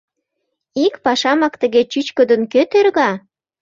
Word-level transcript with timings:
—Ик 0.85 0.93
пашамак 1.05 1.53
тыге 1.61 1.81
чӱчкыдын 1.91 2.41
кӧ 2.51 2.61
терга? 2.71 3.11